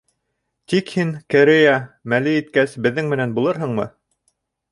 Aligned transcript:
Тик 0.71 0.87
һин, 0.93 1.11
Керея, 1.33 1.75
мәле 2.15 2.33
еткәс, 2.37 2.75
беҙҙең 2.87 3.13
менән 3.13 3.39
булырһыңмы? 3.39 3.89